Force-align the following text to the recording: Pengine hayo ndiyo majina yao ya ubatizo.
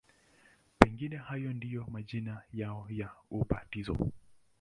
Pengine 0.79 1.17
hayo 1.17 1.53
ndiyo 1.53 1.85
majina 1.91 2.41
yao 2.53 2.87
ya 2.89 3.09
ubatizo. 3.31 3.97